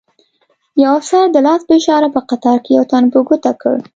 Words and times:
یو 0.83 0.91
افسر 0.99 1.23
د 1.31 1.37
لاس 1.47 1.61
په 1.67 1.73
اشاره 1.79 2.07
په 2.15 2.19
قطار 2.29 2.57
کې 2.65 2.71
یو 2.77 2.85
تن 2.91 3.03
په 3.13 3.19
ګوته 3.27 3.51
کړ. 3.61 3.75